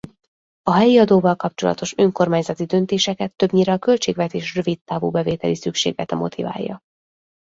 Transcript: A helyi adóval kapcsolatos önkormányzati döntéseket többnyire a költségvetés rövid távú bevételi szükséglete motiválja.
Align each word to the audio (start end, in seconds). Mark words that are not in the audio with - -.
A 0.63 0.71
helyi 0.73 0.97
adóval 0.97 1.35
kapcsolatos 1.35 1.97
önkormányzati 1.97 2.65
döntéseket 2.65 3.35
többnyire 3.35 3.71
a 3.73 3.77
költségvetés 3.77 4.55
rövid 4.55 4.81
távú 4.83 5.09
bevételi 5.11 5.55
szükséglete 5.55 6.15
motiválja. 6.15 6.79